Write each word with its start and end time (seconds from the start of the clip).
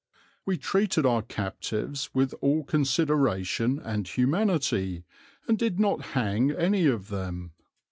We 0.47 0.57
treated 0.57 1.05
our 1.05 1.21
captives 1.21 2.09
with 2.11 2.33
all 2.41 2.63
consideration 2.63 3.77
and 3.77 4.07
humanity, 4.07 5.03
and 5.47 5.59
did 5.59 5.79
not 5.79 6.01
hang 6.17 6.49
any 6.49 6.87
of 6.87 7.09
them. 7.09 7.51